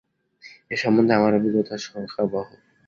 [0.71, 2.47] এ সম্বন্ধে আমার অভিজ্ঞতা শোকাবহ।